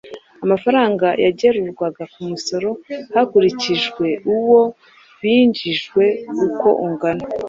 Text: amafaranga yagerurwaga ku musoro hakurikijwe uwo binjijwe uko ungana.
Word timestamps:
amafaranga 0.45 1.07
yagerurwaga 1.23 2.03
ku 2.13 2.19
musoro 2.29 2.69
hakurikijwe 3.13 4.05
uwo 4.35 4.61
binjijwe 5.21 6.03
uko 6.45 6.67
ungana. 6.85 7.25